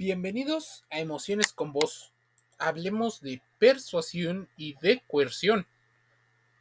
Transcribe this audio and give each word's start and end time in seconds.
Bienvenidos 0.00 0.86
a 0.88 0.98
Emociones 0.98 1.52
con 1.52 1.74
Voz. 1.74 2.14
Hablemos 2.58 3.20
de 3.20 3.42
persuasión 3.58 4.48
y 4.56 4.72
de 4.80 5.02
coerción. 5.06 5.66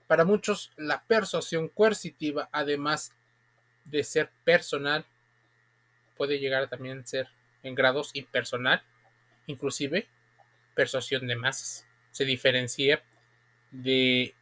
Para 0.07 0.25
muchos, 0.25 0.73
la 0.75 1.05
persuasión 1.05 1.69
coercitiva, 1.69 2.49
además 2.51 3.13
de 3.85 4.03
ser 4.03 4.29
personal, 4.43 5.05
puede 6.17 6.39
llegar 6.39 6.63
a 6.63 6.67
también 6.67 7.07
ser 7.07 7.29
en 7.63 7.75
grados 7.75 8.11
impersonal, 8.13 8.83
inclusive 9.47 10.09
persuasión 10.75 11.25
de 11.25 11.37
masas. 11.37 11.87
Se 12.11 12.25
diferencia 12.25 13.01
de 13.71 14.35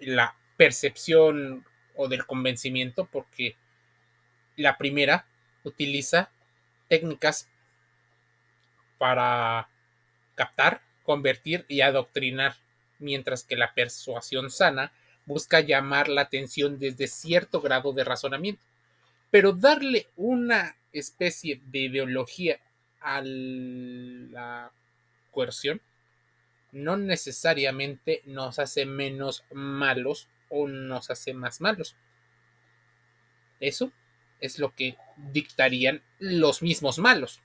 la 0.00 0.36
percepción 0.56 1.64
o 1.94 2.08
del 2.08 2.26
convencimiento 2.26 3.04
porque 3.04 3.54
la 4.56 4.76
primera 4.76 5.24
utiliza 5.62 6.32
técnicas 6.88 7.48
para 8.98 9.68
captar, 10.34 10.82
convertir 11.02 11.64
y 11.68 11.80
adoctrinar, 11.80 12.56
mientras 12.98 13.44
que 13.44 13.56
la 13.56 13.74
persuasión 13.74 14.50
sana 14.50 14.92
busca 15.26 15.60
llamar 15.60 16.08
la 16.08 16.22
atención 16.22 16.78
desde 16.78 17.06
cierto 17.06 17.60
grado 17.60 17.92
de 17.92 18.04
razonamiento. 18.04 18.62
Pero 19.30 19.52
darle 19.52 20.08
una 20.16 20.76
especie 20.92 21.60
de 21.66 21.78
ideología 21.80 22.60
a 23.00 23.20
la 23.22 24.72
coerción 25.30 25.80
no 26.72 26.96
necesariamente 26.96 28.22
nos 28.24 28.58
hace 28.58 28.84
menos 28.84 29.44
malos 29.52 30.28
o 30.48 30.66
nos 30.68 31.10
hace 31.10 31.34
más 31.34 31.60
malos. 31.60 31.96
Eso 33.60 33.92
es 34.40 34.58
lo 34.58 34.74
que 34.74 34.96
dictarían 35.16 36.02
los 36.18 36.62
mismos 36.62 36.98
malos 36.98 37.40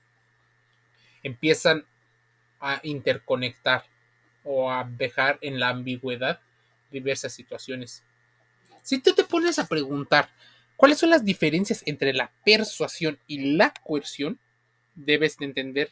empiezan 1.22 1.84
a 2.60 2.80
interconectar 2.82 3.84
o 4.44 4.70
a 4.70 4.84
dejar 4.84 5.38
en 5.42 5.60
la 5.60 5.68
ambigüedad 5.68 6.40
diversas 6.90 7.32
situaciones. 7.32 8.02
Si 8.82 8.98
tú 8.98 9.14
te 9.14 9.24
pones 9.24 9.58
a 9.58 9.66
preguntar 9.66 10.30
cuáles 10.76 10.98
son 10.98 11.10
las 11.10 11.24
diferencias 11.24 11.82
entre 11.86 12.12
la 12.12 12.32
persuasión 12.44 13.18
y 13.26 13.56
la 13.56 13.72
coerción, 13.84 14.38
debes 14.94 15.36
de 15.36 15.46
entender 15.46 15.90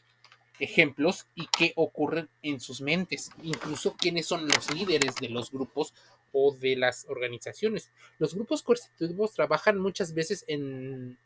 ejemplos 0.58 1.26
y 1.34 1.46
qué 1.46 1.72
ocurren 1.76 2.28
en 2.42 2.60
sus 2.60 2.80
mentes, 2.80 3.30
incluso 3.42 3.96
quiénes 3.96 4.26
son 4.26 4.48
los 4.48 4.74
líderes 4.74 5.14
de 5.16 5.28
los 5.28 5.50
grupos 5.50 5.94
o 6.32 6.54
de 6.54 6.76
las 6.76 7.06
organizaciones. 7.08 7.90
Los 8.18 8.34
grupos 8.34 8.62
coercitivos 8.62 9.34
trabajan 9.34 9.78
muchas 9.78 10.14
veces 10.14 10.44
en 10.48 11.16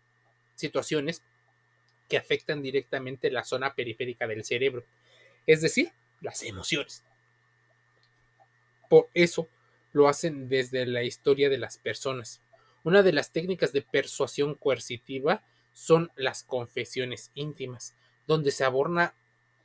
situaciones 0.55 1.23
que 2.12 2.18
afectan 2.18 2.60
directamente 2.60 3.30
la 3.30 3.42
zona 3.42 3.72
periférica 3.72 4.27
del 4.27 4.44
cerebro, 4.44 4.84
es 5.46 5.62
decir, 5.62 5.92
las 6.20 6.42
emociones. 6.42 7.02
Por 8.91 9.08
eso 9.14 9.48
lo 9.94 10.08
hacen 10.08 10.50
desde 10.50 10.84
la 10.84 11.05
historia 11.05 11.48
de 11.48 11.56
las 11.56 11.78
personas. 11.78 12.42
Una 12.84 13.02
de 13.02 13.14
las 13.14 13.30
técnicas 13.30 13.72
de 13.72 13.80
persuasión 13.80 14.56
coercitiva 14.56 15.42
son 15.72 16.10
las 16.14 16.42
confesiones 16.42 17.30
íntimas, 17.34 17.94
donde 18.27 18.50
se 18.50 18.64
aborda 18.64 19.14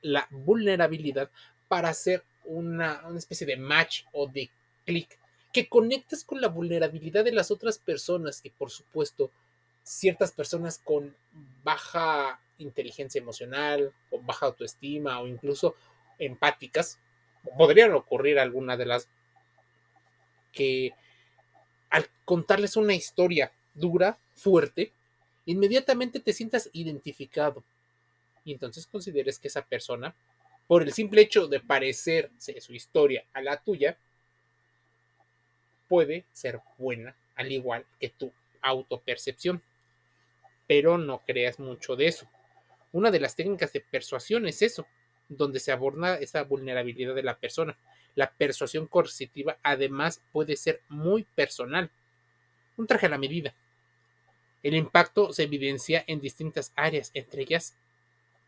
la 0.01 0.25
vulnerabilidad 0.31 1.29
para 1.67 1.89
hacer 1.89 2.23
una, 2.45 3.05
una 3.05 3.19
especie 3.19 3.45
de 3.45 3.57
match 3.57 4.03
o 4.13 4.27
de 4.27 4.49
clic 4.85 5.19
que 5.51 5.67
conectes 5.67 6.23
con 6.23 6.39
la 6.39 6.47
vulnerabilidad 6.47 7.25
de 7.25 7.33
las 7.33 7.51
otras 7.51 7.77
personas 7.77 8.39
y 8.45 8.51
por 8.51 8.71
supuesto 8.71 9.31
ciertas 9.87 10.31
personas 10.31 10.79
con 10.83 11.15
baja 11.63 12.39
inteligencia 12.57 13.19
emocional, 13.19 13.93
con 14.09 14.25
baja 14.25 14.47
autoestima 14.47 15.19
o 15.21 15.27
incluso 15.27 15.75
empáticas, 16.19 16.99
podrían 17.57 17.93
ocurrir 17.93 18.37
alguna 18.39 18.75
de 18.75 18.85
las 18.85 19.07
que 20.51 20.93
al 21.89 22.05
contarles 22.25 22.75
una 22.75 22.95
historia 22.95 23.51
dura, 23.73 24.17
fuerte, 24.35 24.91
inmediatamente 25.45 26.19
te 26.19 26.33
sientas 26.33 26.69
identificado. 26.73 27.63
Y 28.43 28.51
entonces 28.51 28.87
consideres 28.87 29.39
que 29.39 29.47
esa 29.47 29.61
persona, 29.61 30.13
por 30.67 30.83
el 30.83 30.91
simple 30.91 31.21
hecho 31.21 31.47
de 31.47 31.61
parecerse 31.61 32.59
su 32.59 32.73
historia 32.73 33.23
a 33.33 33.41
la 33.41 33.57
tuya, 33.57 33.97
puede 35.87 36.25
ser 36.33 36.59
buena, 36.77 37.15
al 37.35 37.51
igual 37.51 37.85
que 37.99 38.09
tu 38.09 38.33
autopercepción 38.61 39.61
pero 40.67 40.97
no 40.97 41.23
creas 41.25 41.59
mucho 41.59 41.95
de 41.95 42.07
eso. 42.07 42.27
Una 42.91 43.11
de 43.11 43.19
las 43.19 43.35
técnicas 43.35 43.73
de 43.73 43.81
persuasión 43.81 44.47
es 44.47 44.61
eso, 44.61 44.85
donde 45.29 45.59
se 45.59 45.71
aborda 45.71 46.19
esa 46.19 46.43
vulnerabilidad 46.43 47.15
de 47.15 47.23
la 47.23 47.37
persona. 47.37 47.77
La 48.15 48.31
persuasión 48.31 48.87
coercitiva 48.87 49.57
además 49.63 50.21
puede 50.31 50.55
ser 50.55 50.81
muy 50.89 51.23
personal. 51.35 51.89
Un 52.75 52.87
traje 52.87 53.05
a 53.07 53.09
la 53.09 53.17
medida. 53.17 53.53
El 54.63 54.75
impacto 54.75 55.33
se 55.33 55.43
evidencia 55.43 56.03
en 56.07 56.19
distintas 56.19 56.71
áreas, 56.75 57.11
entre 57.13 57.43
ellas 57.43 57.75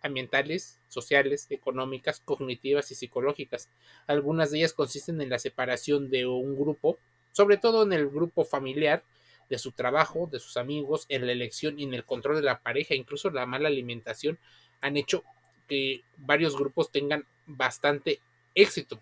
ambientales, 0.02 0.78
sociales, 0.88 1.48
económicas, 1.50 2.22
cognitivas 2.24 2.92
y 2.92 2.96
psicológicas. 2.96 3.70
Algunas 4.08 4.52
de 4.52 4.60
ellas 4.60 4.74
consisten 4.74 5.22
en 5.22 5.30
la 5.30 5.40
separación 5.40 6.10
de 6.10 6.26
un 6.26 6.58
grupo, 6.58 6.98
sobre 7.32 7.58
todo 7.58 7.84
en 7.84 7.94
el 7.94 8.10
grupo 8.10 8.46
familiar, 8.46 9.04
de 9.50 9.58
su 9.58 9.72
trabajo, 9.72 10.30
de 10.32 10.40
sus 10.40 10.58
amigos, 10.58 11.06
en 11.10 11.26
la 11.26 11.32
elección 11.32 11.80
y 11.80 11.84
en 11.84 11.94
el 11.94 12.06
control 12.06 12.38
de 12.38 12.44
la 12.44 12.60
pareja, 12.60 12.94
incluso 12.94 13.30
la 13.32 13.46
mala 13.46 13.68
alimentación, 13.68 14.38
han 14.82 14.96
hecho 14.96 15.24
que 15.68 16.04
varios 16.18 16.56
grupos 16.56 16.92
tengan 16.92 17.26
bastante 17.46 18.20
éxito. 18.54 19.02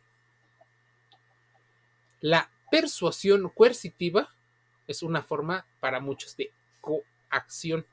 La 2.21 2.49
persuasión 2.71 3.49
coercitiva 3.49 4.29
es 4.87 5.03
una 5.03 5.21
forma 5.21 5.65
para 5.79 5.99
muchos 5.99 6.35
de 6.37 6.51
coacción. 6.81 7.85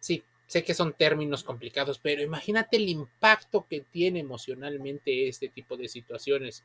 Sí, 0.00 0.22
sé 0.46 0.64
que 0.64 0.74
son 0.74 0.92
términos 0.92 1.44
complicados, 1.44 1.98
pero 1.98 2.22
imagínate 2.22 2.76
el 2.76 2.88
impacto 2.88 3.66
que 3.68 3.80
tiene 3.80 4.20
emocionalmente 4.20 5.28
este 5.28 5.48
tipo 5.48 5.76
de 5.76 5.88
situaciones. 5.88 6.64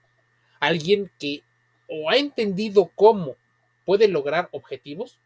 Alguien 0.59 1.11
que 1.19 1.43
o 1.87 2.09
ha 2.09 2.17
entendido 2.17 2.91
cómo 2.95 3.35
puede 3.89 4.07
lograr 4.07 4.49
objetivos 4.51 5.17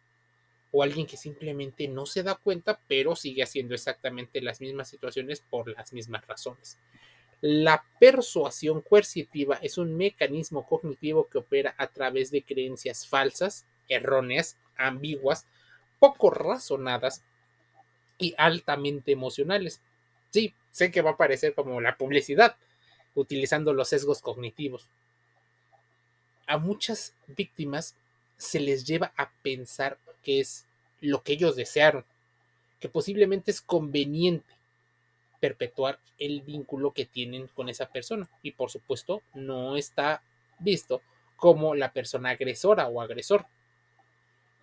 o 0.71 0.83
alguien 0.83 1.05
que 1.05 1.17
simplemente 1.17 1.89
no 1.89 2.05
se 2.05 2.23
da 2.23 2.35
cuenta, 2.35 2.79
pero 2.87 3.13
sigue 3.13 3.43
haciendo 3.43 3.75
exactamente 3.75 4.39
las 4.39 4.61
mismas 4.61 4.87
situaciones 4.87 5.41
por 5.41 5.67
las 5.67 5.91
mismas 5.91 6.25
razones. 6.25 6.77
La 7.41 7.83
persuasión 7.99 8.79
coercitiva 8.79 9.59
es 9.61 9.77
un 9.77 9.97
mecanismo 9.97 10.65
cognitivo 10.65 11.27
que 11.27 11.39
opera 11.39 11.75
a 11.77 11.87
través 11.87 12.31
de 12.31 12.41
creencias 12.41 13.05
falsas, 13.05 13.65
erróneas, 13.89 14.55
ambiguas, 14.77 15.45
poco 15.99 16.29
razonadas 16.29 17.21
y 18.17 18.33
altamente 18.37 19.11
emocionales. 19.11 19.81
Sí, 20.29 20.53
sé 20.71 20.89
que 20.89 21.01
va 21.01 21.11
a 21.11 21.17
parecer 21.17 21.53
como 21.53 21.81
la 21.81 21.97
publicidad, 21.97 22.55
utilizando 23.13 23.73
los 23.73 23.89
sesgos 23.89 24.21
cognitivos. 24.21 24.87
A 26.47 26.57
muchas 26.57 27.13
víctimas 27.27 27.97
se 28.43 28.59
les 28.59 28.85
lleva 28.85 29.13
a 29.17 29.31
pensar 29.41 29.97
que 30.21 30.39
es 30.39 30.65
lo 31.01 31.23
que 31.23 31.33
ellos 31.33 31.55
desearon, 31.55 32.05
que 32.79 32.89
posiblemente 32.89 33.51
es 33.51 33.61
conveniente 33.61 34.53
perpetuar 35.39 35.99
el 36.19 36.41
vínculo 36.41 36.91
que 36.91 37.05
tienen 37.05 37.47
con 37.47 37.67
esa 37.67 37.87
persona 37.87 38.29
y 38.41 38.51
por 38.51 38.69
supuesto 38.69 39.21
no 39.33 39.75
está 39.75 40.23
visto 40.59 41.01
como 41.35 41.75
la 41.75 41.91
persona 41.91 42.29
agresora 42.29 42.87
o 42.87 43.01
agresor. 43.01 43.45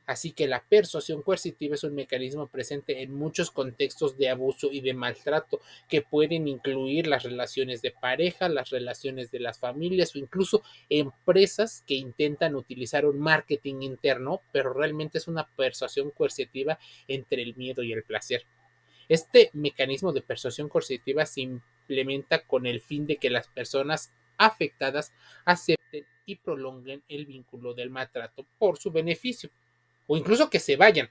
Así 0.07 0.33
que 0.33 0.49
la 0.49 0.65
persuasión 0.65 1.23
coercitiva 1.23 1.77
es 1.77 1.85
un 1.85 1.95
mecanismo 1.95 2.49
presente 2.49 3.03
en 3.03 3.15
muchos 3.15 3.51
contextos 3.51 4.19
de 4.19 4.29
abuso 4.29 4.69
y 4.73 4.81
de 4.81 4.93
maltrato 4.93 5.61
que 5.89 6.03
pueden 6.03 6.49
incluir 6.49 7.07
las 7.07 7.23
relaciones 7.23 7.81
de 7.81 7.93
pareja, 7.93 8.49
las 8.49 8.71
relaciones 8.71 9.31
de 9.31 9.39
las 9.39 9.61
familias 9.61 10.15
o 10.15 10.19
incluso 10.19 10.63
empresas 10.89 11.85
que 11.87 11.95
intentan 11.95 12.57
utilizar 12.57 13.07
un 13.07 13.21
marketing 13.21 13.83
interno, 13.83 14.41
pero 14.51 14.73
realmente 14.73 15.19
es 15.19 15.29
una 15.29 15.47
persuasión 15.47 16.11
coercitiva 16.11 16.79
entre 17.07 17.43
el 17.43 17.55
miedo 17.55 17.83
y 17.83 17.93
el 17.93 18.03
placer. 18.03 18.45
Este 19.09 19.51
mecanismo 19.53 20.13
de 20.13 20.23
persuasión 20.23 20.69
coercitiva 20.69 21.27
se 21.27 21.43
implementa 21.43 22.47
con 22.47 22.67
el 22.67 22.81
fin 22.81 23.07
de 23.07 23.17
que 23.17 23.31
las 23.31 23.49
personas 23.49 24.13
afectadas 24.39 25.13
acepten 25.45 26.07
y 26.27 26.37
prolonguen 26.37 27.03
el 27.09 27.27
vínculo 27.27 27.75
del 27.75 27.91
maltrato 27.91 28.47
por 28.59 28.79
su 28.79 28.91
beneficio 28.91 29.51
o 30.13 30.17
incluso 30.17 30.51
que 30.51 30.59
se 30.59 30.75
vayan, 30.75 31.09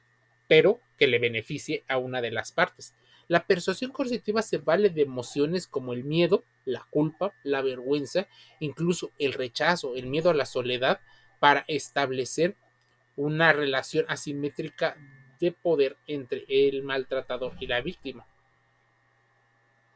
pero 0.49 0.81
que 0.97 1.07
le 1.07 1.19
beneficie 1.19 1.85
a 1.87 1.97
una 1.97 2.19
de 2.19 2.31
las 2.31 2.51
partes. 2.51 2.93
La 3.29 3.47
persuasión 3.47 3.91
coercitiva 3.91 4.41
se 4.41 4.57
vale 4.57 4.89
de 4.89 5.03
emociones 5.03 5.67
como 5.67 5.93
el 5.93 6.03
miedo, 6.03 6.43
la 6.65 6.85
culpa, 6.89 7.33
la 7.43 7.61
vergüenza, 7.61 8.27
incluso 8.59 9.13
el 9.17 9.31
rechazo, 9.31 9.95
el 9.95 10.07
miedo 10.07 10.29
a 10.29 10.33
la 10.33 10.45
soledad, 10.45 10.99
para 11.39 11.63
establecer 11.69 12.57
una 13.15 13.53
relación 13.53 14.03
asimétrica 14.09 14.97
de 15.39 15.53
poder 15.53 15.95
entre 16.05 16.43
el 16.49 16.83
maltratador 16.83 17.53
y 17.61 17.67
la 17.67 17.79
víctima. 17.79 18.27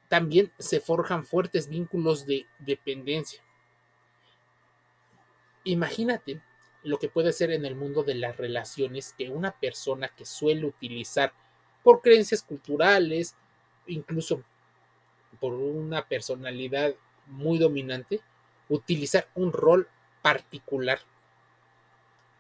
también 0.07 0.53
se 0.59 0.79
forjan 0.79 1.25
fuertes 1.25 1.67
vínculos 1.67 2.25
de 2.25 2.45
dependencia. 2.59 3.41
Imagínate 5.65 6.41
lo 6.83 6.99
que 6.99 7.09
puede 7.09 7.33
ser 7.33 7.51
en 7.51 7.65
el 7.65 7.75
mundo 7.75 8.03
de 8.03 8.15
las 8.15 8.37
relaciones 8.37 9.13
que 9.17 9.29
una 9.29 9.51
persona 9.51 10.09
que 10.09 10.25
suele 10.25 10.65
utilizar 10.65 11.33
por 11.81 12.01
creencias 12.01 12.43
culturales, 12.43 13.35
incluso 13.87 14.43
por 15.39 15.53
una 15.53 16.07
personalidad 16.07 16.93
muy 17.27 17.57
dominante, 17.57 18.21
utilizar 18.69 19.27
un 19.35 19.51
rol 19.51 19.87
particular 20.21 20.99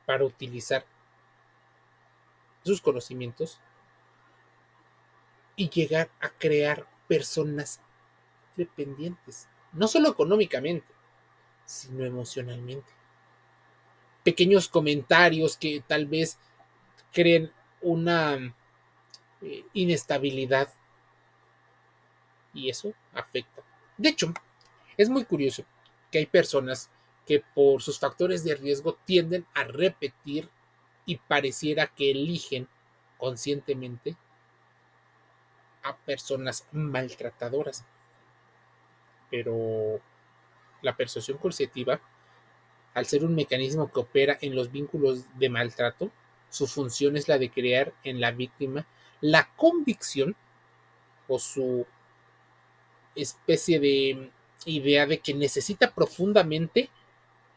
para 0.05 0.25
utilizar 0.25 0.85
sus 2.63 2.81
conocimientos 2.81 3.59
y 5.55 5.69
llegar 5.69 6.09
a 6.19 6.29
crear 6.29 6.87
personas 7.07 7.81
dependientes, 8.55 9.47
no 9.71 9.87
solo 9.87 10.09
económicamente, 10.09 10.87
sino 11.65 12.05
emocionalmente. 12.05 13.02
Pequeños 14.23 14.69
comentarios 14.69 15.57
que 15.57 15.83
tal 15.85 16.05
vez 16.05 16.37
creen 17.11 17.51
una 17.81 18.55
eh, 19.41 19.65
inestabilidad 19.73 20.69
y 22.53 22.69
eso 22.69 22.93
afecta. 23.13 23.61
De 23.97 24.09
hecho, 24.09 24.33
es 24.97 25.09
muy 25.09 25.25
curioso 25.25 25.65
que 26.11 26.19
hay 26.19 26.25
personas 26.25 26.89
que 27.25 27.43
por 27.53 27.81
sus 27.81 27.99
factores 27.99 28.43
de 28.43 28.55
riesgo 28.55 28.97
tienden 29.05 29.45
a 29.53 29.63
repetir 29.63 30.49
y 31.05 31.17
pareciera 31.17 31.87
que 31.87 32.11
eligen 32.11 32.67
conscientemente 33.17 34.15
a 35.83 35.95
personas 35.97 36.67
maltratadoras. 36.71 37.85
Pero 39.29 39.99
la 40.81 40.95
persuasión 40.95 41.37
coercitiva, 41.37 41.99
al 42.93 43.05
ser 43.05 43.23
un 43.25 43.35
mecanismo 43.35 43.91
que 43.91 43.99
opera 43.99 44.37
en 44.41 44.55
los 44.55 44.71
vínculos 44.71 45.25
de 45.37 45.49
maltrato, 45.49 46.11
su 46.49 46.67
función 46.67 47.17
es 47.17 47.27
la 47.27 47.37
de 47.37 47.49
crear 47.49 47.93
en 48.03 48.21
la 48.21 48.31
víctima 48.31 48.85
la 49.21 49.49
convicción 49.55 50.35
o 51.27 51.39
su 51.39 51.85
especie 53.15 53.79
de 53.79 54.29
idea 54.65 55.05
de 55.05 55.19
que 55.19 55.33
necesita 55.33 55.93
profundamente 55.93 56.89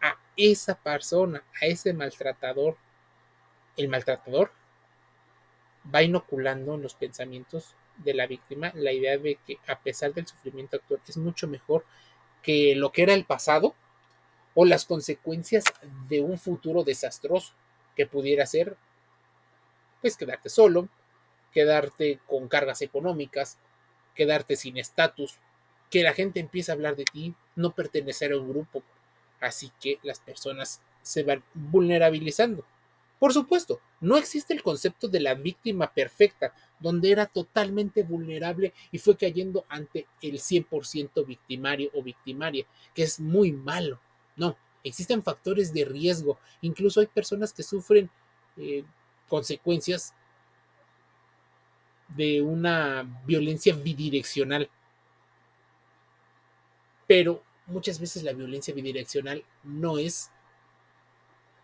a 0.01 0.17
esa 0.37 0.77
persona, 0.77 1.43
a 1.61 1.67
ese 1.67 1.93
maltratador. 1.93 2.77
El 3.77 3.89
maltratador 3.89 4.53
va 5.95 6.03
inoculando 6.03 6.75
en 6.75 6.83
los 6.83 6.95
pensamientos 6.95 7.75
de 7.99 8.15
la 8.15 8.27
víctima 8.27 8.73
la 8.75 8.93
idea 8.93 9.19
de 9.19 9.39
que 9.47 9.59
a 9.67 9.79
pesar 9.81 10.13
del 10.15 10.27
sufrimiento 10.27 10.77
actual 10.77 11.01
es 11.07 11.17
mucho 11.17 11.49
mejor 11.49 11.85
que 12.43 12.75
lo 12.77 12.93
que 12.93 13.03
era 13.03 13.15
el 13.15 13.25
pasado 13.25 13.75
o 14.57 14.65
las 14.65 14.87
consecuencias 14.87 15.65
de 16.09 16.23
un 16.23 16.39
futuro 16.39 16.83
desastroso 16.83 17.53
que 17.95 18.07
pudiera 18.07 18.47
ser 18.47 18.77
pues 20.01 20.17
quedarte 20.17 20.49
solo, 20.49 20.89
quedarte 21.53 22.21
con 22.27 22.49
cargas 22.49 22.83
económicas, 22.83 23.59
quedarte 24.15 24.57
sin 24.57 24.79
estatus, 24.79 25.39
que 25.91 26.03
la 26.03 26.15
gente 26.15 26.41
empiece 26.41 26.71
a 26.71 26.75
hablar 26.75 26.97
de 26.97 27.05
ti, 27.05 27.35
no 27.55 27.75
pertenecer 27.75 28.33
a 28.33 28.39
un 28.39 28.49
grupo. 28.49 28.83
Así 29.41 29.71
que 29.79 29.99
las 30.03 30.21
personas 30.21 30.81
se 31.03 31.23
van 31.23 31.45
vulnerabilizando. 31.55 32.65
Por 33.19 33.33
supuesto, 33.33 33.81
no 34.01 34.17
existe 34.17 34.55
el 34.55 34.63
concepto 34.63 35.07
de 35.09 35.21
la 35.21 35.35
víctima 35.35 35.93
perfecta, 35.93 36.55
donde 36.81 37.11
era 37.11 37.27
totalmente 37.27 38.03
vulnerable 38.03 38.73
y 38.91 38.99
fue 38.99 39.17
cayendo 39.17 39.67
ante 39.69 40.07
el 40.23 40.39
100% 40.39 41.27
victimario 41.27 41.91
o 41.95 42.03
victimaria, 42.03 42.67
que 42.95 43.03
es 43.03 43.21
muy 43.21 43.53
malo. 43.53 44.01
No, 44.37 44.57
existen 44.85 45.23
factores 45.23 45.73
de 45.73 45.85
riesgo. 45.85 46.39
Incluso 46.61 47.01
hay 47.01 47.07
personas 47.07 47.53
que 47.53 47.63
sufren 47.63 48.11
eh, 48.57 48.85
consecuencias 49.29 50.15
de 52.09 52.43
una 52.43 53.03
violencia 53.27 53.75
bidireccional. 53.75 54.71
Pero 57.07 57.43
muchas 57.67 57.99
veces 57.99 58.23
la 58.23 58.33
violencia 58.33 58.75
bidireccional 58.75 59.45
no 59.65 59.99
es 59.99 60.31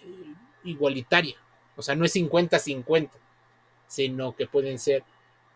eh, 0.00 0.34
igualitaria, 0.64 1.36
o 1.76 1.82
sea, 1.82 1.94
no 1.94 2.04
es 2.04 2.14
50-50, 2.14 3.10
sino 3.86 4.34
que 4.34 4.46
pueden 4.46 4.78
ser 4.78 5.04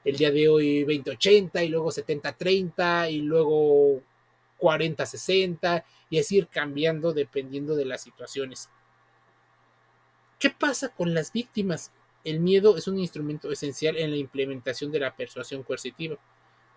el 0.05 0.17
día 0.17 0.31
de 0.31 0.49
hoy 0.49 0.85
20-80 0.85 1.65
y 1.65 1.69
luego 1.69 1.91
70-30 1.91 3.13
y 3.13 3.21
luego 3.23 4.03
40-60 4.59 5.85
y 6.11 6.19
así 6.19 6.39
ir 6.39 6.49
cambiando 6.49 7.13
dependiendo 7.13 7.77
de 7.77 7.85
las 7.85 8.03
situaciones. 8.03 8.69
¿Qué 10.39 10.51
pasa 10.51 10.91
con 10.91 11.15
las 11.15 11.33
víctimas? 11.33 11.93
El 12.25 12.41
miedo 12.41 12.77
es 12.77 12.89
un 12.89 12.99
instrumento 12.99 13.51
esencial 13.51 13.97
en 13.97 14.11
la 14.11 14.17
implementación 14.17 14.91
de 14.93 15.01
la 15.01 15.15
persuasión 15.15 15.63
coercitiva. 15.63 16.19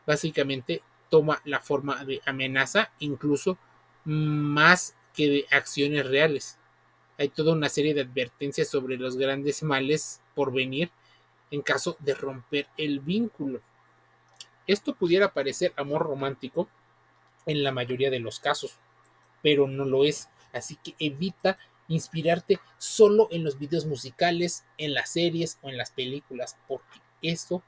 Básicamente 0.06 0.82
toma 1.10 1.42
la 1.44 1.60
forma 1.60 2.06
de 2.06 2.22
amenaza, 2.26 2.92
incluso 3.00 3.58
más 4.06 4.96
que 5.14 5.30
de 5.30 5.46
acciones 5.52 6.08
reales. 6.08 6.58
Hay 7.18 7.30
toda 7.30 7.52
una 7.52 7.68
serie 7.68 7.94
de 7.94 8.02
advertencias 8.02 8.70
sobre 8.70 8.98
los 8.98 9.18
grandes 9.18 9.62
males 9.64 10.22
por 10.36 10.54
venir 10.54 10.90
en 11.52 11.62
caso 11.62 11.98
de 12.00 12.14
romper 12.14 12.68
el 12.78 13.00
vínculo. 13.00 13.60
Esto 14.68 14.94
pudiera 14.94 15.34
parecer 15.34 15.74
amor 15.76 16.04
romántico 16.04 16.70
en 17.50 17.64
la 17.64 17.72
mayoría 17.72 18.12
de 18.12 18.20
los 18.20 18.40
casos, 18.40 18.78
pero 19.42 19.68
no 19.68 19.84
lo 19.84 20.06
es. 20.06 20.30
Así 20.54 20.76
que 20.76 20.96
evita 21.00 21.58
inspirarte 21.88 22.60
solo 22.78 23.28
en 23.32 23.44
los 23.44 23.58
videos 23.58 23.88
musicales, 23.88 24.66
en 24.78 24.94
las 24.94 25.10
series 25.10 25.58
o 25.64 25.70
en 25.70 25.78
las 25.78 25.90
películas, 25.90 26.58
porque 26.68 27.00
eso 27.24 27.64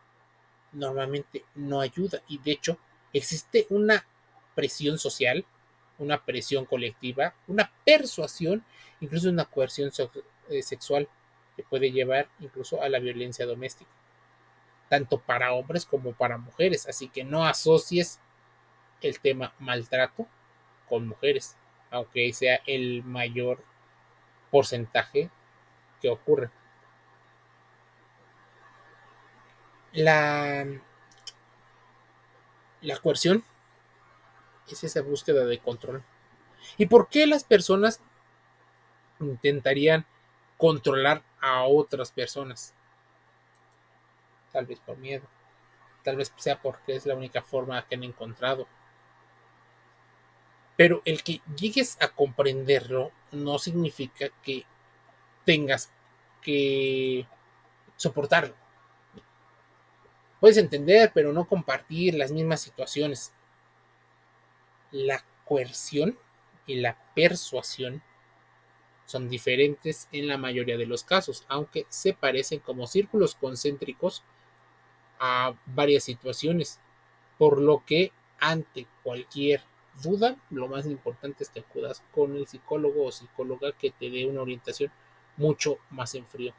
normalmente 0.72 1.44
no 1.56 1.82
ayuda. 1.82 2.22
Y 2.28 2.38
de 2.38 2.52
hecho, 2.52 2.78
existe 3.12 3.66
una 3.70 4.06
presión 4.54 5.00
social, 5.00 5.46
una 5.98 6.24
presión 6.24 6.66
colectiva, 6.66 7.34
una 7.48 7.72
persuasión, 7.84 8.64
incluso 9.00 9.30
una 9.30 9.46
coerción 9.46 9.92
eh, 10.50 10.62
sexual 10.62 11.10
que 11.56 11.64
puede 11.64 11.92
llevar 11.92 12.30
incluso 12.40 12.84
a 12.84 12.90
la 12.90 13.00
violencia 13.00 13.48
doméstica, 13.48 13.90
tanto 14.90 15.20
para 15.20 15.54
hombres 15.54 15.86
como 15.86 16.14
para 16.14 16.38
mujeres. 16.38 16.88
Así 16.88 17.10
que 17.10 17.24
no 17.24 17.46
asocies 17.46 18.20
el 19.02 19.20
tema 19.20 19.54
maltrato 19.60 20.28
con 20.88 21.08
mujeres, 21.08 21.58
aunque 21.90 22.32
sea 22.34 22.62
el 22.66 23.04
mayor 23.04 23.64
porcentaje 24.50 25.30
que 26.02 26.10
ocurre. 26.10 26.50
La, 29.94 30.66
la 32.82 32.98
coerción 32.98 33.44
es 34.68 34.84
esa 34.84 35.02
búsqueda 35.02 35.46
de 35.46 35.60
control. 35.60 36.04
¿Y 36.78 36.86
por 36.86 37.10
qué 37.10 37.28
las 37.28 37.44
personas 37.44 38.00
intentarían 39.20 40.06
controlar 40.58 41.24
a 41.40 41.64
otras 41.64 42.12
personas? 42.12 42.74
Tal 44.52 44.66
vez 44.66 44.80
por 44.80 44.98
miedo, 44.98 45.26
tal 46.04 46.18
vez 46.18 46.32
sea 46.36 46.62
porque 46.62 46.96
es 46.96 47.06
la 47.06 47.16
única 47.16 47.42
forma 47.42 47.86
que 47.88 47.96
han 47.96 48.04
encontrado 48.04 48.68
pero 50.82 51.04
el 51.06 51.22
que 51.22 51.42
llegues 51.56 51.96
a 52.02 52.08
comprenderlo 52.08 53.12
no 53.32 53.60
significa 53.60 54.30
que 54.42 54.66
tengas 55.46 55.92
que 56.42 57.28
soportarlo. 57.98 58.56
Puedes 60.40 60.58
entender, 60.58 61.12
pero 61.14 61.34
no 61.34 61.46
compartir 61.46 62.16
las 62.16 62.32
mismas 62.32 62.62
situaciones. 62.62 63.32
La 64.90 65.24
coerción 65.46 66.18
y 66.66 66.78
la 66.78 66.98
persuasión 67.14 68.02
son 69.06 69.30
diferentes 69.30 70.08
en 70.12 70.28
la 70.28 70.40
mayoría 70.40 70.78
de 70.78 70.88
los 70.88 71.04
casos, 71.04 71.46
aunque 71.48 71.86
se 71.90 72.16
parecen 72.16 72.60
como 72.60 72.88
círculos 72.88 73.36
concéntricos 73.36 74.24
a 75.20 75.54
varias 75.68 76.06
situaciones, 76.06 76.80
por 77.38 77.62
lo 77.62 77.86
que 77.86 78.12
ante 78.40 78.88
cualquier 79.04 79.62
duda, 80.02 80.38
lo 80.50 80.68
más 80.68 80.86
importante 80.86 81.44
es 81.44 81.50
que 81.50 81.62
acudas 81.62 82.04
con 82.14 82.36
el 82.36 82.48
psicólogo 82.48 83.06
o 83.06 83.12
psicóloga 83.12 83.72
que 83.74 83.92
te 83.92 84.10
dé 84.10 84.26
una 84.26 84.42
orientación 84.42 84.92
mucho 85.38 85.78
más 85.90 86.16
en 86.16 86.26
frío. 86.26 86.54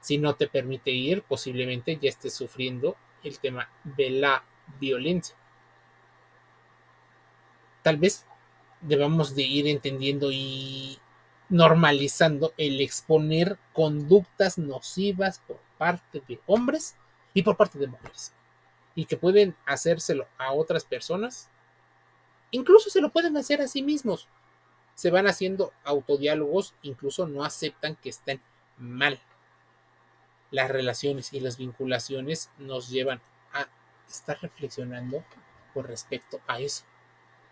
Si 0.00 0.18
no 0.18 0.34
te 0.34 0.48
permite 0.48 0.90
ir, 0.90 1.22
posiblemente 1.22 1.98
ya 2.00 2.08
estés 2.10 2.34
sufriendo 2.34 2.96
el 3.22 3.38
tema 3.38 3.68
de 3.84 4.10
la 4.10 4.44
violencia. 4.78 5.36
Tal 7.82 7.96
vez 7.96 8.26
debamos 8.80 9.34
de 9.34 9.42
ir 9.42 9.66
entendiendo 9.66 10.30
y 10.32 10.98
normalizando 11.48 12.52
el 12.56 12.80
exponer 12.80 13.58
conductas 13.72 14.58
nocivas 14.58 15.40
por 15.46 15.58
parte 15.78 16.22
de 16.26 16.40
hombres 16.46 16.96
y 17.34 17.42
por 17.42 17.56
parte 17.56 17.78
de 17.78 17.86
mujeres. 17.86 18.32
y 18.94 19.06
que 19.06 19.16
pueden 19.16 19.56
hacérselo 19.66 20.28
a 20.38 20.52
otras 20.52 20.84
personas, 20.84 21.50
incluso 22.54 22.90
se 22.90 23.00
lo 23.00 23.10
pueden 23.10 23.36
hacer 23.36 23.60
a 23.60 23.68
sí 23.68 23.82
mismos. 23.82 24.28
Se 24.94 25.10
van 25.10 25.26
haciendo 25.26 25.72
autodiálogos, 25.82 26.74
incluso 26.82 27.26
no 27.26 27.44
aceptan 27.44 27.96
que 27.96 28.10
estén 28.10 28.40
mal. 28.78 29.20
Las 30.50 30.70
relaciones 30.70 31.32
y 31.32 31.40
las 31.40 31.56
vinculaciones 31.56 32.50
nos 32.58 32.88
llevan 32.88 33.20
a 33.52 33.66
estar 34.08 34.40
reflexionando 34.40 35.24
con 35.72 35.84
respecto 35.84 36.40
a 36.46 36.60
eso. 36.60 36.84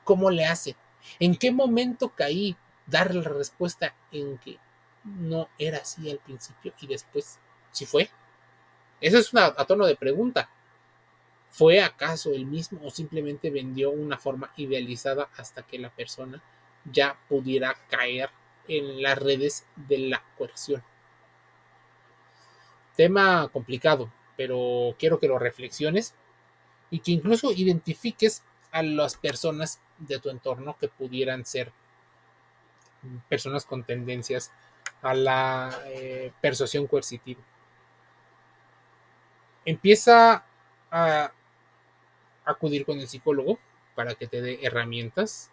¿Cómo 0.04 0.30
le 0.30 0.47
hace? 0.47 0.76
¿En 1.18 1.37
qué 1.37 1.50
momento 1.50 2.11
caí? 2.11 2.56
Dar 2.87 3.14
la 3.14 3.23
respuesta 3.23 3.94
en 4.12 4.38
que 4.38 4.59
no 5.04 5.49
era 5.59 5.78
así 5.78 6.11
al 6.11 6.18
principio 6.18 6.75
y 6.80 6.87
después 6.87 7.38
sí 7.73 7.87
fue. 7.87 8.09
Eso 9.00 9.18
es 9.18 9.32
una, 9.32 9.47
a 9.47 9.64
tono 9.64 9.87
de 9.87 9.97
pregunta. 9.97 10.49
¿Fue 11.52 11.82
acaso 11.82 12.32
el 12.32 12.47
mismo 12.47 12.80
o 12.82 12.90
simplemente 12.90 13.50
vendió 13.50 13.90
una 13.90 14.16
forma 14.16 14.54
idealizada 14.56 15.28
hasta 15.37 15.62
que 15.62 15.78
la 15.78 15.90
persona 15.90 16.42
ya 16.90 17.18
pudiera 17.28 17.76
caer 17.90 18.30
en 18.68 19.02
las 19.02 19.18
redes 19.18 19.66
de 19.76 19.99
la 19.99 20.25
coerción? 20.38 20.82
Tema 22.97 23.50
complicado, 23.52 24.11
pero 24.35 24.97
quiero 24.99 25.18
que 25.18 25.28
lo 25.28 25.38
reflexiones 25.38 26.14
y 26.88 27.00
que 27.00 27.12
incluso 27.12 27.52
identifiques 27.52 28.42
a 28.71 28.82
las 28.82 29.18
personas 29.18 29.78
de 29.99 30.18
tu 30.21 30.30
entorno 30.30 30.78
que 30.78 30.88
pudieran 30.88 31.44
ser 31.44 31.71
personas 33.28 33.66
con 33.66 33.85
tendencias 33.85 34.50
a 35.02 35.12
la 35.12 35.82
eh, 35.88 36.32
persuasión 36.40 36.87
coercitiva. 36.87 37.42
Empieza 39.66 40.47
a 40.90 41.32
acudir 42.45 42.85
con 42.85 42.99
el 42.99 43.09
psicólogo 43.09 43.59
para 43.95 44.15
que 44.15 44.27
te 44.27 44.41
dé 44.41 44.61
herramientas, 44.63 45.51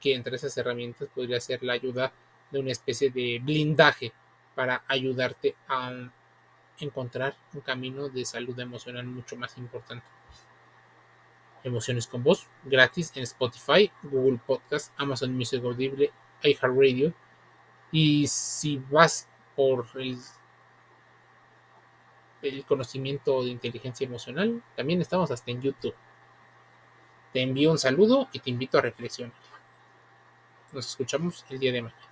que 0.00 0.14
entre 0.14 0.36
esas 0.36 0.56
herramientas 0.56 1.08
podría 1.14 1.40
ser 1.40 1.62
la 1.62 1.74
ayuda 1.74 2.12
de 2.50 2.60
una 2.60 2.72
especie 2.72 3.10
de 3.10 3.40
blindaje 3.42 4.12
para 4.54 4.82
ayudarte 4.88 5.54
a 5.68 5.92
encontrar 6.78 7.36
un 7.54 7.60
camino 7.60 8.08
de 8.08 8.24
salud 8.24 8.58
emocional 8.58 9.06
mucho 9.06 9.36
más 9.36 9.56
importante. 9.58 10.06
Emociones 11.62 12.06
con 12.06 12.22
voz, 12.22 12.48
gratis 12.64 13.12
en 13.14 13.22
Spotify, 13.24 13.90
Google 14.02 14.40
Podcast, 14.46 14.92
Amazon 14.96 15.34
Music 15.36 15.62
Audible, 15.62 16.10
iHeartRadio. 16.42 17.12
Y 17.92 18.26
si 18.26 18.78
vas 18.90 19.28
por 19.54 19.86
el 19.96 20.18
el 22.42 22.64
conocimiento 22.64 23.44
de 23.44 23.50
inteligencia 23.50 24.06
emocional, 24.06 24.62
también 24.76 25.00
estamos 25.00 25.30
hasta 25.30 25.50
en 25.50 25.60
YouTube. 25.60 25.94
Te 27.32 27.42
envío 27.42 27.70
un 27.70 27.78
saludo 27.78 28.28
y 28.32 28.40
te 28.40 28.50
invito 28.50 28.78
a 28.78 28.82
reflexionar. 28.82 29.36
Nos 30.72 30.86
escuchamos 30.88 31.44
el 31.50 31.58
día 31.58 31.72
de 31.72 31.82
mañana. 31.82 32.09